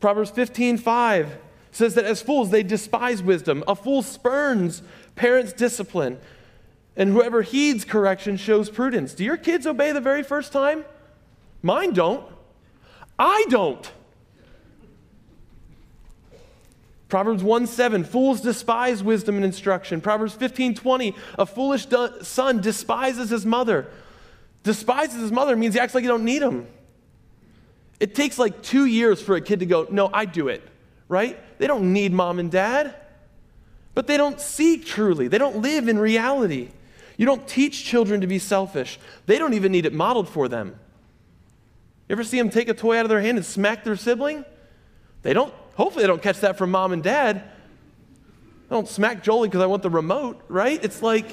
[0.00, 1.38] Proverbs 15 5
[1.70, 3.64] says that as fools, they despise wisdom.
[3.66, 4.82] A fool spurns
[5.16, 6.18] Parents discipline,
[6.96, 9.14] and whoever heeds correction shows prudence.
[9.14, 10.84] Do your kids obey the very first time?
[11.62, 12.26] Mine don't.
[13.18, 13.90] I don't.
[17.14, 20.00] Proverbs 1 7, fools despise wisdom and instruction.
[20.00, 21.86] Proverbs 15 20, a foolish
[22.22, 23.86] son despises his mother.
[24.64, 26.66] Despises his mother means he acts like you don't need him.
[28.00, 30.60] It takes like two years for a kid to go, No, I do it,
[31.06, 31.38] right?
[31.60, 32.96] They don't need mom and dad,
[33.94, 35.28] but they don't seek truly.
[35.28, 36.70] They don't live in reality.
[37.16, 40.80] You don't teach children to be selfish, they don't even need it modeled for them.
[42.08, 44.44] You ever see them take a toy out of their hand and smack their sibling?
[45.22, 47.42] They don't, hopefully, they don't catch that from mom and dad.
[48.70, 50.82] I don't smack Jolie because I want the remote, right?
[50.82, 51.26] It's like,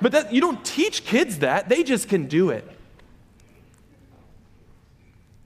[0.00, 2.68] but that, you don't teach kids that, they just can do it.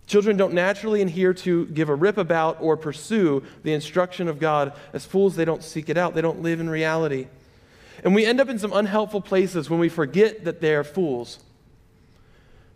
[0.06, 4.74] Children don't naturally adhere to, give a rip about, or pursue the instruction of God.
[4.92, 7.28] As fools, they don't seek it out, they don't live in reality.
[8.04, 11.38] And we end up in some unhelpful places when we forget that they're fools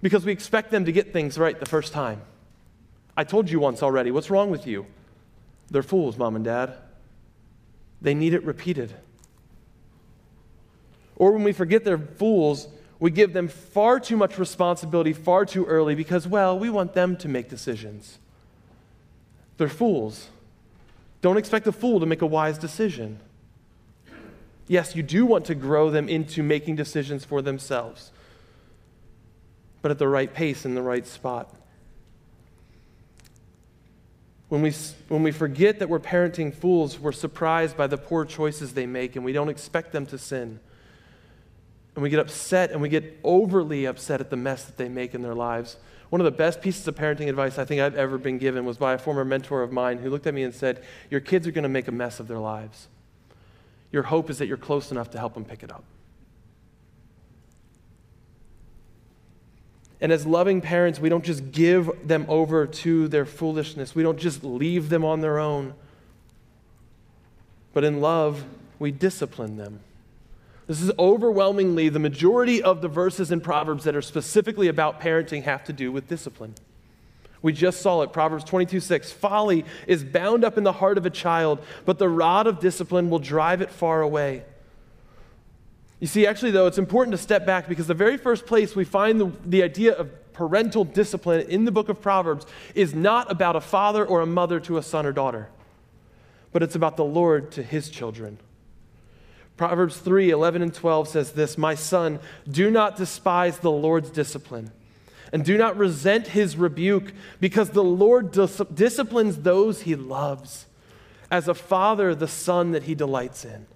[0.00, 2.22] because we expect them to get things right the first time.
[3.16, 4.86] I told you once already, what's wrong with you?
[5.70, 6.74] They're fools, mom and dad.
[8.00, 8.94] They need it repeated.
[11.16, 15.64] Or when we forget they're fools, we give them far too much responsibility far too
[15.64, 18.18] early because, well, we want them to make decisions.
[19.56, 20.28] They're fools.
[21.22, 23.18] Don't expect a fool to make a wise decision.
[24.68, 28.10] Yes, you do want to grow them into making decisions for themselves,
[29.80, 31.54] but at the right pace in the right spot.
[34.48, 34.72] When we,
[35.08, 39.16] when we forget that we're parenting fools, we're surprised by the poor choices they make,
[39.16, 40.60] and we don't expect them to sin
[41.96, 45.14] and we get upset and we get overly upset at the mess that they make
[45.14, 45.78] in their lives.
[46.10, 48.76] One of the best pieces of parenting advice I think I've ever been given was
[48.76, 51.50] by a former mentor of mine who looked at me and said, Your kids are
[51.50, 52.88] going to make a mess of their lives.
[53.90, 55.84] Your hope is that you're close enough to help them pick it up.
[60.00, 64.18] And as loving parents, we don't just give them over to their foolishness, we don't
[64.18, 65.74] just leave them on their own.
[67.72, 68.44] But in love,
[68.78, 69.80] we discipline them.
[70.66, 75.44] This is overwhelmingly the majority of the verses in Proverbs that are specifically about parenting
[75.44, 76.54] have to do with discipline.
[77.42, 79.12] We just saw it, Proverbs 22 6.
[79.12, 83.08] Folly is bound up in the heart of a child, but the rod of discipline
[83.10, 84.42] will drive it far away.
[85.98, 88.84] You see, actually, though, it's important to step back because the very first place we
[88.84, 93.56] find the, the idea of parental discipline in the book of Proverbs is not about
[93.56, 95.48] a father or a mother to a son or daughter,
[96.52, 98.38] but it's about the Lord to his children.
[99.56, 104.70] Proverbs 3 11 and 12 says this My son, do not despise the Lord's discipline,
[105.32, 110.66] and do not resent his rebuke, because the Lord dis- disciplines those he loves,
[111.30, 113.66] as a father the son that he delights in.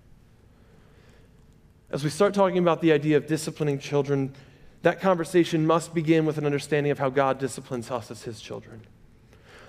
[1.90, 4.33] As we start talking about the idea of disciplining children,
[4.83, 8.83] that conversation must begin with an understanding of how God disciplines us as his children.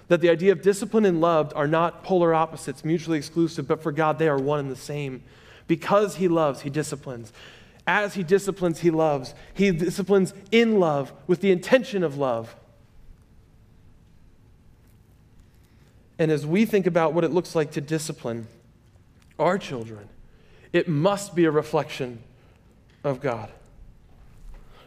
[0.08, 3.92] That the idea of discipline and love are not polar opposites, mutually exclusive, but for
[3.92, 5.24] God, they are one and the same.
[5.68, 7.34] Because he loves, he disciplines.
[7.88, 9.34] As he disciplines, he loves.
[9.54, 12.56] He disciplines in love with the intention of love.
[16.20, 18.48] And as we think about what it looks like to discipline
[19.40, 20.08] our children,
[20.74, 22.22] it must be a reflection
[23.04, 23.50] of God.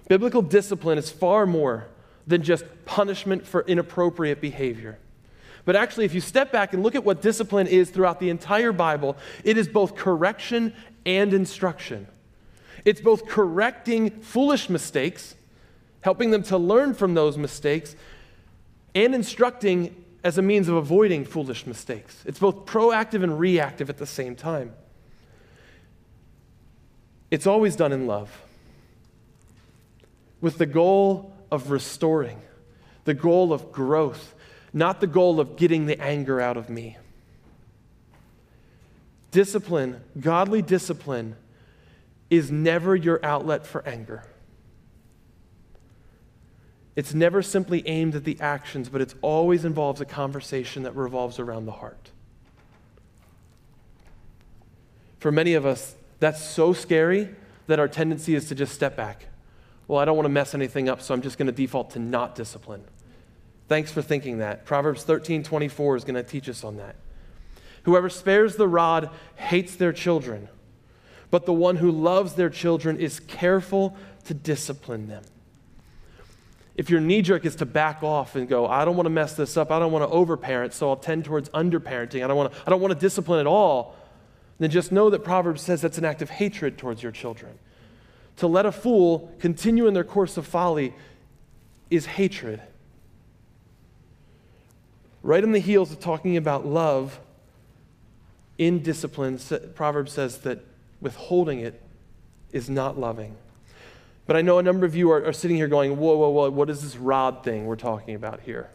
[0.08, 1.86] Biblical discipline is far more
[2.26, 4.98] than just punishment for inappropriate behavior.
[5.64, 8.72] But actually, if you step back and look at what discipline is throughout the entire
[8.72, 10.74] Bible, it is both correction
[11.06, 12.06] and instruction.
[12.84, 15.34] It's both correcting foolish mistakes,
[16.02, 17.96] helping them to learn from those mistakes,
[18.94, 22.22] and instructing as a means of avoiding foolish mistakes.
[22.26, 24.72] It's both proactive and reactive at the same time.
[27.30, 28.30] It's always done in love,
[30.40, 32.40] with the goal of restoring,
[33.04, 34.34] the goal of growth,
[34.72, 36.96] not the goal of getting the anger out of me.
[39.30, 41.36] Discipline, godly discipline,
[42.30, 44.24] is never your outlet for anger.
[46.96, 51.40] It's never simply aimed at the actions, but it always involves a conversation that revolves
[51.40, 52.10] around the heart.
[55.18, 57.34] For many of us, that's so scary
[57.66, 59.26] that our tendency is to just step back.
[59.88, 61.98] Well, I don't want to mess anything up, so I'm just going to default to
[61.98, 62.84] not discipline.
[63.68, 64.64] Thanks for thinking that.
[64.64, 66.96] Proverbs 13 24 is going to teach us on that.
[67.84, 70.48] Whoever spares the rod hates their children,
[71.30, 75.22] but the one who loves their children is careful to discipline them.
[76.76, 79.34] If your knee jerk is to back off and go, I don't want to mess
[79.34, 82.52] this up, I don't want to overparent, so I'll tend towards underparenting, I don't want
[82.52, 83.94] to, I don't want to discipline at all,
[84.58, 87.58] then just know that Proverbs says that's an act of hatred towards your children.
[88.36, 90.94] To let a fool continue in their course of folly
[91.90, 92.60] is hatred.
[95.22, 97.18] Right on the heels of talking about love
[98.58, 99.38] in discipline,
[99.74, 100.64] Proverbs says that
[101.00, 101.80] withholding it
[102.52, 103.36] is not loving.
[104.26, 106.50] But I know a number of you are, are sitting here going, whoa, whoa, whoa,
[106.50, 108.70] what is this rod thing we're talking about here?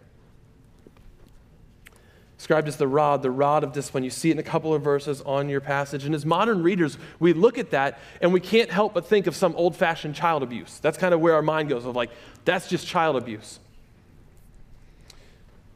[2.39, 4.05] Described as the rod, the rod of discipline.
[4.05, 6.05] You see it in a couple of verses on your passage.
[6.05, 9.35] And as modern readers, we look at that and we can't help but think of
[9.35, 10.79] some old fashioned child abuse.
[10.79, 12.09] That's kind of where our mind goes of like,
[12.45, 13.59] that's just child abuse.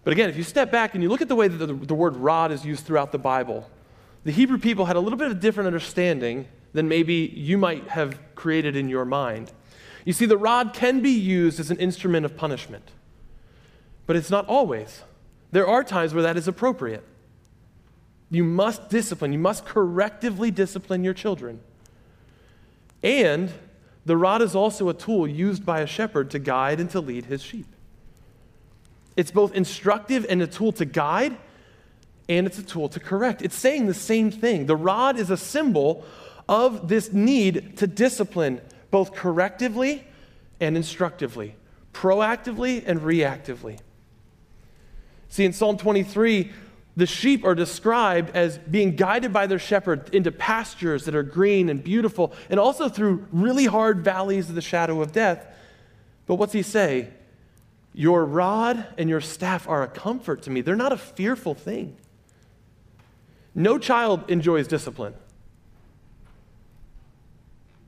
[0.05, 1.93] But again, if you step back and you look at the way that the, the
[1.93, 3.69] word rod is used throughout the Bible,
[4.23, 7.89] the Hebrew people had a little bit of a different understanding than maybe you might
[7.89, 9.51] have created in your mind.
[10.05, 12.91] You see, the rod can be used as an instrument of punishment,
[14.07, 15.01] but it's not always.
[15.53, 17.03] There are times where that is appropriate.
[18.31, 21.59] You must discipline, you must correctively discipline your children.
[23.03, 23.51] And
[24.03, 27.25] the rod is also a tool used by a shepherd to guide and to lead
[27.25, 27.67] his sheep.
[29.15, 31.37] It's both instructive and a tool to guide,
[32.27, 33.43] and it's a tool to correct.
[33.43, 34.65] It's saying the same thing.
[34.65, 36.03] The rod is a symbol
[36.49, 40.01] of this need to discipline both correctively
[40.59, 41.53] and instructively,
[41.93, 43.77] proactively and reactively.
[45.33, 46.51] See, in Psalm 23,
[46.95, 51.69] the sheep are described as being guided by their shepherd into pastures that are green
[51.69, 55.43] and beautiful, and also through really hard valleys of the shadow of death.
[56.27, 57.09] But what's he say?
[57.95, 60.61] Your rod and your staff are a comfort to me.
[60.61, 61.97] They're not a fearful thing.
[63.55, 65.15] No child enjoys discipline.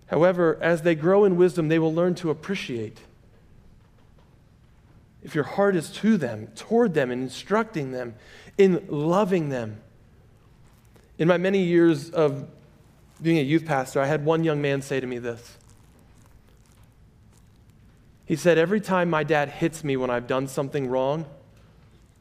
[0.08, 3.02] However, as they grow in wisdom, they will learn to appreciate.
[5.26, 8.14] If your heart is to them, toward them, in instructing them,
[8.60, 9.82] in loving them.
[11.18, 12.48] In my many years of
[13.20, 15.58] being a youth pastor, I had one young man say to me this.
[18.28, 21.26] He said, Every time my dad hits me when I've done something wrong,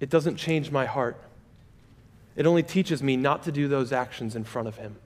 [0.01, 1.23] it doesn't change my heart.
[2.37, 4.97] It only teaches me not to do those actions in front of him.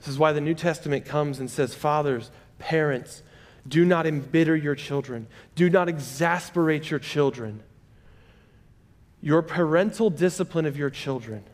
[0.00, 3.22] This is why the New Testament comes and says, Fathers, parents,
[3.66, 7.62] do not embitter your children, do not exasperate your children.
[9.20, 11.44] Your parental discipline of your children,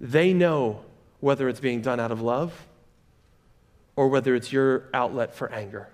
[0.00, 0.84] they know
[1.20, 2.66] whether it's being done out of love
[3.94, 5.88] or whether it's your outlet for anger.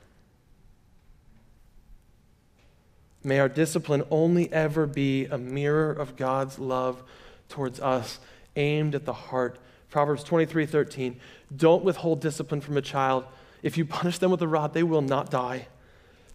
[3.23, 7.03] May our discipline only ever be a mirror of God's love
[7.49, 8.21] towards us,
[8.57, 9.59] aimed at the heart.
[9.91, 11.21] Proverbs 23 13.
[11.55, 13.25] Don't withhold discipline from a child.
[13.63, 15.69] If you punish them with a rod, they will not die.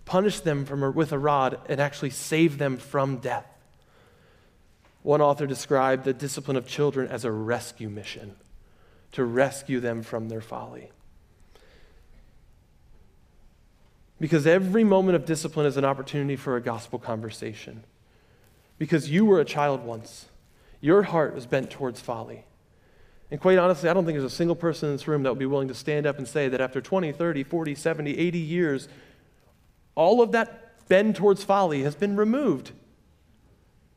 [0.05, 3.47] Punish them a, with a rod and actually save them from death.
[5.01, 8.35] One author described the discipline of children as a rescue mission
[9.13, 10.91] to rescue them from their folly.
[14.19, 17.83] Because every moment of discipline is an opportunity for a gospel conversation.
[18.77, 20.27] Because you were a child once,
[20.81, 22.45] your heart was bent towards folly.
[23.33, 25.39] And quite honestly, I don't think there's a single person in this room that would
[25.39, 28.87] be willing to stand up and say that after 20, 30, 40, 70, 80 years,
[29.95, 32.73] all of that bend towards folly has been removed.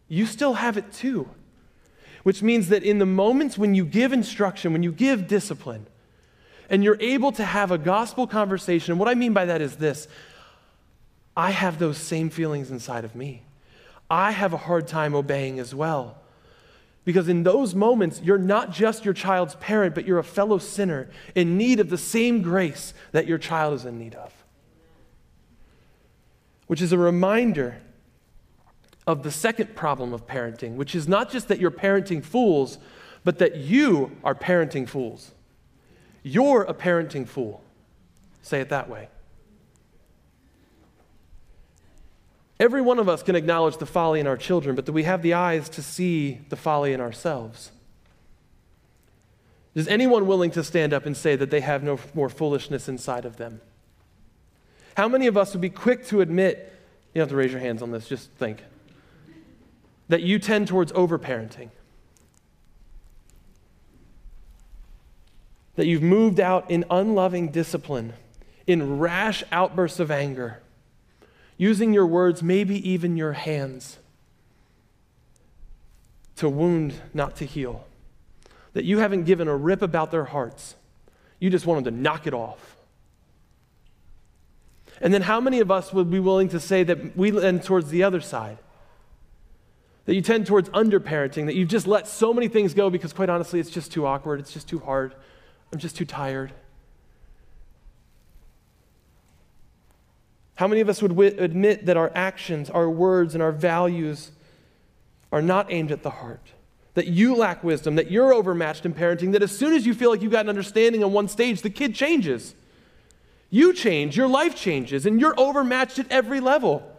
[0.08, 1.28] You still have it too.
[2.22, 5.86] Which means that in the moments when you give instruction, when you give discipline,
[6.70, 8.96] and you're able to have a gospel conversation.
[8.96, 10.08] What I mean by that is this
[11.36, 13.42] I have those same feelings inside of me.
[14.10, 16.22] I have a hard time obeying as well.
[17.06, 21.08] Because in those moments, you're not just your child's parent, but you're a fellow sinner
[21.36, 24.34] in need of the same grace that your child is in need of.
[26.66, 27.80] Which is a reminder
[29.06, 32.78] of the second problem of parenting, which is not just that you're parenting fools,
[33.22, 35.30] but that you are parenting fools.
[36.24, 37.62] You're a parenting fool.
[38.42, 39.08] Say it that way.
[42.58, 45.22] Every one of us can acknowledge the folly in our children, but do we have
[45.22, 47.70] the eyes to see the folly in ourselves?
[49.74, 53.26] Is anyone willing to stand up and say that they have no more foolishness inside
[53.26, 53.60] of them?
[54.96, 56.72] How many of us would be quick to admit,
[57.12, 58.64] you don't have to raise your hands on this, just think,
[60.08, 61.68] that you tend towards overparenting?
[65.76, 68.14] that you've moved out in unloving discipline,
[68.66, 70.60] in rash outbursts of anger,
[71.56, 73.98] using your words, maybe even your hands,
[76.36, 77.86] to wound, not to heal.
[78.74, 80.74] That you haven't given a rip about their hearts.
[81.40, 82.76] You just want them to knock it off.
[85.00, 87.90] And then, how many of us would be willing to say that we end towards
[87.90, 88.58] the other side?
[90.06, 93.28] That you tend towards underparenting, that you've just let so many things go because, quite
[93.28, 95.14] honestly, it's just too awkward, it's just too hard,
[95.72, 96.52] I'm just too tired.
[100.56, 104.32] How many of us would w- admit that our actions, our words, and our values
[105.30, 106.52] are not aimed at the heart?
[106.94, 110.10] That you lack wisdom, that you're overmatched in parenting, that as soon as you feel
[110.10, 112.54] like you've got an understanding on one stage, the kid changes.
[113.50, 116.90] You change, your life changes, and you're overmatched at every level.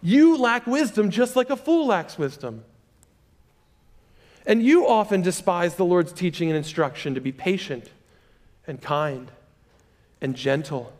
[0.00, 2.64] You lack wisdom just like a fool lacks wisdom.
[4.46, 7.90] And you often despise the Lord's teaching and instruction to be patient
[8.68, 9.32] and kind
[10.20, 10.92] and gentle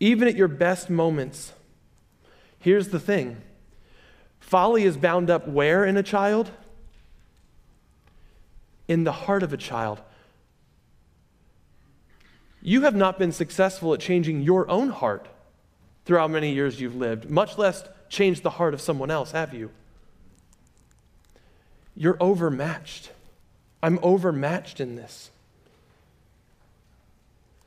[0.00, 1.52] even at your best moments.
[2.58, 3.40] Here's the thing
[4.40, 6.50] folly is bound up where in a child?
[8.86, 10.00] In the heart of a child.
[12.62, 15.28] You have not been successful at changing your own heart
[16.04, 19.54] through how many years you've lived, much less change the heart of someone else, have
[19.54, 19.70] you?
[21.96, 23.10] You're overmatched.
[23.82, 25.30] I'm overmatched in this.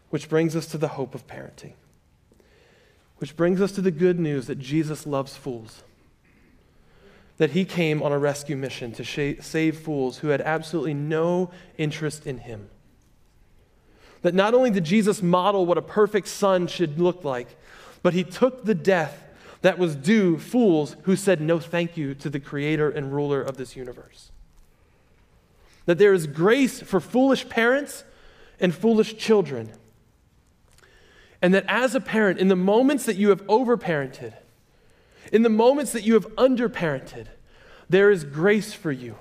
[0.10, 1.74] Which brings us to the hope of parenting.
[3.20, 5.84] Which brings us to the good news that Jesus loves fools.
[7.38, 12.28] That he came on a rescue mission to save fools who had absolutely no interest
[12.28, 12.70] in him.
[14.22, 17.56] That not only did Jesus model what a perfect son should look like,
[18.02, 19.24] but he took the death
[19.62, 23.58] that was due fools who said no thank you to the creator and ruler of
[23.58, 24.32] this universe.
[25.86, 28.04] That there is grace for foolish parents
[28.60, 29.72] and foolish children
[31.42, 34.34] and that as a parent, in the moments that you have overparented,
[35.32, 37.28] in the moments that you have underparented,
[37.90, 39.16] there is grace for you.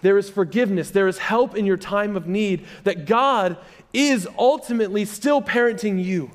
[0.00, 0.90] There is forgiveness.
[0.90, 2.66] There is help in your time of need.
[2.82, 3.56] That God
[3.92, 6.30] is ultimately still parenting you.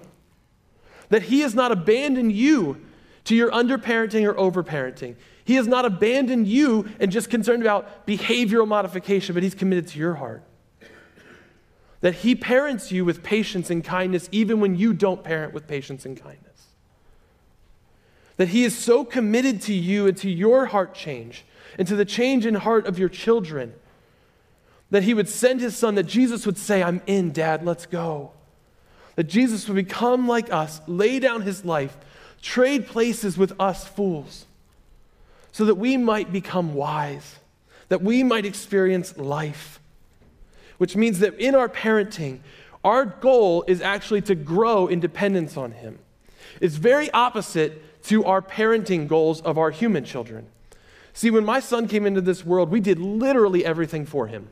[1.10, 2.84] That He has not abandoned you
[3.26, 5.16] to your underparenting or overparenting.
[5.44, 10.00] He has not abandoned you and just concerned about behavioral modification, but He's committed to
[10.00, 10.44] your heart
[12.02, 16.06] that He parents you with patience and kindness, even when you don't parent with patience
[16.06, 16.68] and kindness.
[18.38, 21.46] That He is so committed to you and to your heart change
[21.78, 23.74] and to the change in heart of your children
[24.92, 28.32] that He would send His Son, that Jesus would say, I'm in, Dad, let's go.
[29.16, 31.98] That Jesus would become like us, lay down His life,
[32.42, 34.46] trade places with us fools,
[35.52, 37.36] so that we might become wise,
[37.90, 39.79] that we might experience life
[40.80, 42.40] which means that in our parenting,
[42.84, 46.00] our goal is actually to grow in dependence on Him.
[46.60, 50.48] It's very opposite to our parenting goals of our human children.
[51.14, 54.50] See, when my son came into this world, we did literally everything for him.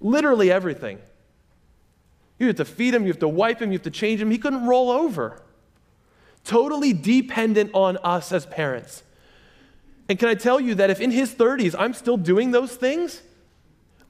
[0.00, 0.98] Literally everything.
[2.38, 4.30] You have to feed him, you have to wipe him, you have to change him.
[4.30, 5.42] He couldn't roll over.
[6.44, 9.02] Totally dependent on us as parents.
[10.08, 13.22] And can I tell you that if in his 30s I'm still doing those things,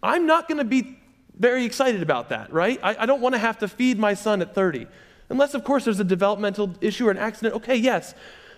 [0.03, 0.99] I'm not going to be
[1.39, 2.79] very excited about that, right?
[2.83, 4.87] I, I don't want to have to feed my son at 30.
[5.29, 7.55] Unless, of course, there's a developmental issue or an accident.
[7.57, 8.15] Okay, yes.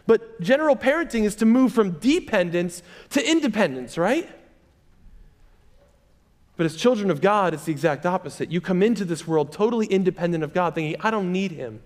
[0.07, 4.29] But general parenting is to move from dependence to independence, right?
[6.57, 8.51] But as children of God, it's the exact opposite.
[8.51, 11.81] You come into this world totally independent of God, thinking, I don't need Him.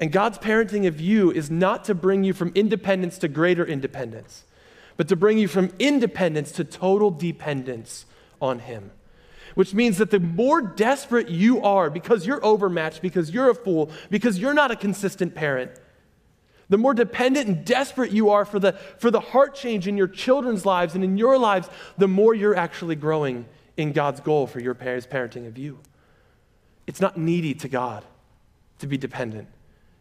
[0.00, 4.44] And God's parenting of you is not to bring you from independence to greater independence,
[4.96, 8.04] but to bring you from independence to total dependence
[8.40, 8.90] on Him
[9.54, 13.90] which means that the more desperate you are because you're overmatched, because you're a fool,
[14.10, 15.70] because you're not a consistent parent,
[16.68, 20.08] the more dependent and desperate you are for the, for the heart change in your
[20.08, 23.44] children's lives and in your lives, the more you're actually growing
[23.76, 25.78] in God's goal for your parents' parenting of you.
[26.86, 28.04] It's not needy to God
[28.78, 29.48] to be dependent,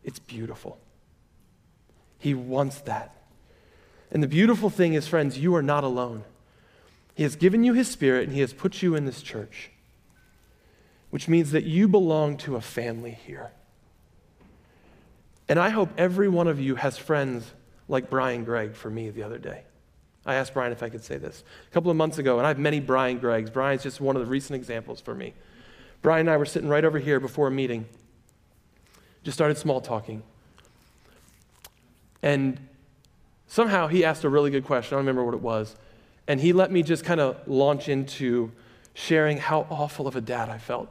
[0.04, 0.80] it's beautiful.
[2.18, 3.16] He wants that.
[4.12, 6.24] And the beautiful thing is, friends, you are not alone.
[7.14, 9.72] He has given you His Spirit and He has put you in this church,
[11.10, 13.52] which means that you belong to a family here.
[15.50, 17.52] And I hope every one of you has friends
[17.88, 19.64] like Brian Gregg for me the other day.
[20.26, 22.50] I asked Brian if I could say this a couple of months ago, and I
[22.50, 23.50] have many Brian Greggs.
[23.50, 25.34] Brian's just one of the recent examples for me.
[26.02, 27.86] Brian and I were sitting right over here before a meeting,
[29.24, 30.24] just started small talking.
[32.24, 32.60] And
[33.48, 34.96] somehow he asked a really good question.
[34.96, 35.76] I don't remember what it was.
[36.32, 38.54] And he let me just kind of launch into
[38.94, 40.88] sharing how awful of a dad I felt.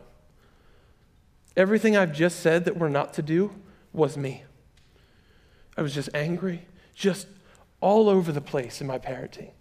[1.57, 3.51] Everything I've just said that we're not to do
[3.91, 4.45] was me.
[5.79, 7.27] I was just angry, just
[7.81, 9.53] all over the place in my parenting.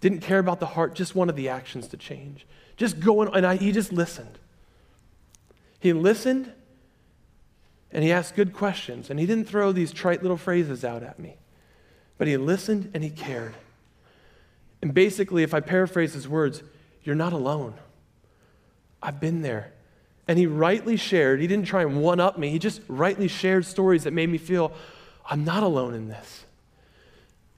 [0.00, 2.44] Didn't care about the heart, just wanted the actions to change.
[2.76, 4.40] Just going, and I, he just listened.
[5.78, 6.52] He listened,
[7.92, 9.10] And he asked good questions.
[9.10, 11.36] And he didn't throw these trite little phrases out at me,
[12.16, 13.54] but he listened and he cared.
[14.80, 16.62] And basically, if I paraphrase his words,
[17.02, 17.74] you're not alone.
[19.02, 19.72] I've been there.
[20.26, 23.64] And he rightly shared, he didn't try and one up me, he just rightly shared
[23.64, 24.72] stories that made me feel
[25.24, 26.44] I'm not alone in this.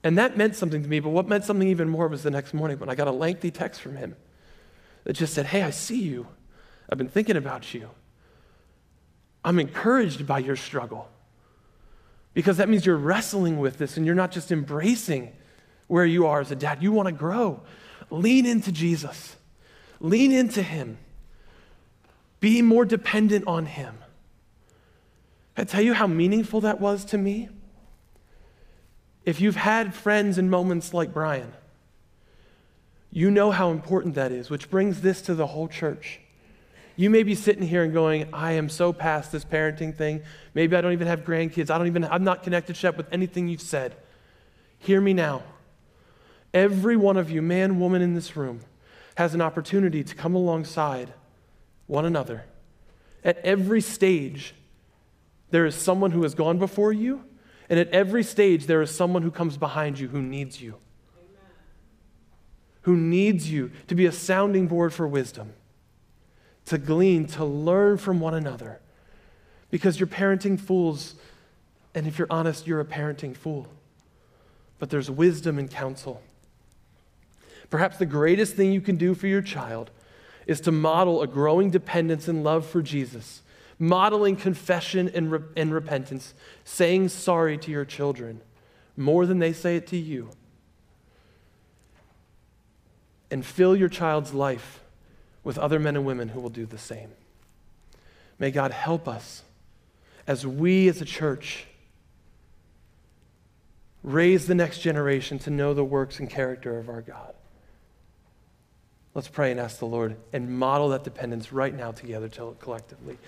[0.03, 2.55] And that meant something to me, but what meant something even more was the next
[2.55, 4.17] morning when I got a lengthy text from him
[5.05, 6.27] that just said, Hey, I see you.
[6.89, 7.91] I've been thinking about you.
[9.45, 11.09] I'm encouraged by your struggle
[12.35, 15.33] because that means you're wrestling with this and you're not just embracing
[15.91, 16.81] where you are as a dad.
[16.83, 17.61] You want to grow.
[18.11, 19.37] Lean into Jesus,
[20.01, 20.99] lean into Him,
[22.39, 23.99] be more dependent on Him.
[25.57, 27.49] I tell you how meaningful that was to me.
[29.25, 31.53] If you've had friends in moments like Brian,
[33.13, 36.21] you know how important that is, which brings this to the whole church.
[36.97, 40.23] You may be sitting here and going, I am so past this parenting thing.
[40.55, 41.71] Maybe I don't even have grandkids.
[41.71, 43.97] I don't even, I'm not connected, Shep, with anything you've said.
[44.79, 45.43] Hear me now.
[46.53, 48.61] Every one of you, man, woman in this room,
[49.17, 51.13] has an opportunity to come alongside
[51.87, 52.45] one another.
[53.25, 54.55] At every stage,
[55.51, 57.25] there is someone who has gone before you,
[57.69, 60.77] and at every stage, there is someone who comes behind you who needs you.
[61.17, 61.53] Amen.
[62.83, 65.53] Who needs you to be a sounding board for wisdom,
[66.67, 68.81] to glean, to learn from one another.
[69.71, 71.15] Because you're parenting fools,
[71.95, 73.69] and if you're honest, you're a parenting fool.
[74.81, 76.23] But there's wisdom and counsel.
[77.71, 79.91] Perhaps the greatest thing you can do for your child
[80.47, 83.43] is to model a growing dependence and love for Jesus,
[83.79, 88.41] modeling confession and, re- and repentance, saying sorry to your children
[88.97, 90.31] more than they say it to you.
[93.31, 94.81] And fill your child's life
[95.45, 97.11] with other men and women who will do the same.
[98.41, 99.43] May God help us
[100.27, 101.67] as we as a church
[104.03, 107.35] raise the next generation to know the works and character of our God.
[109.15, 113.19] Let's pray and ask the Lord and model that dependence right now together collectively.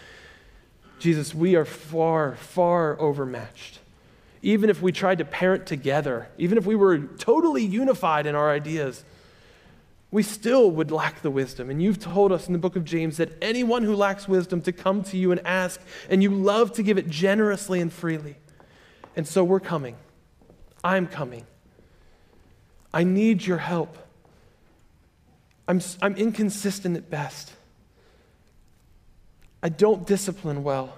[0.98, 3.80] Jesus, we are far, far overmatched.
[4.42, 8.50] Even if we tried to parent together, even if we were totally unified in our
[8.50, 9.04] ideas,
[10.12, 11.70] we still would lack the wisdom.
[11.70, 14.72] And you've told us in the book of James that anyone who lacks wisdom to
[14.72, 18.36] come to you and ask, and you love to give it generously and freely.
[19.16, 19.96] And so we're coming.
[20.84, 21.46] I'm coming.
[22.92, 23.96] I need your help.
[25.72, 27.50] I'm, I'm inconsistent at best.
[29.62, 30.92] I don't discipline well.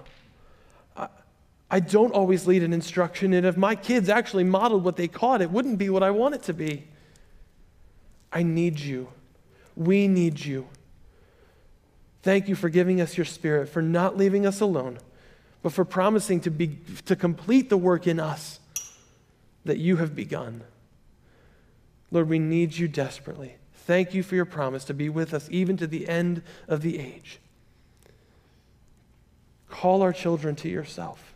[0.97, 1.07] I,
[1.71, 5.41] I don't always lead an instruction, and if my kids actually modeled what they caught,
[5.41, 6.89] it wouldn't be what I want it to be.
[8.33, 9.07] I need you.
[9.77, 10.67] We need you.
[12.21, 14.99] Thank you for giving us your spirit, for not leaving us alone,
[15.63, 18.59] but for promising to, be, to complete the work in us
[19.63, 20.65] that you have begun.
[22.11, 23.55] Lord, we need you desperately.
[23.85, 26.99] Thank you for your promise to be with us even to the end of the
[26.99, 27.39] age.
[29.69, 31.33] Call our children to yourself.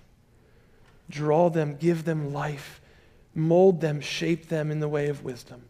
[1.09, 2.81] Draw them, give them life,
[3.35, 5.61] mold them, shape them in the way of wisdom.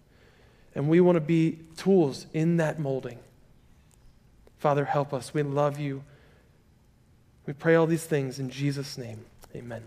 [0.74, 3.20] And we want to be tools in that molding.
[4.58, 5.34] Father, help us.
[5.34, 6.04] We love you.
[7.46, 9.26] We pray all these things in Jesus' name.
[9.56, 9.84] Amen.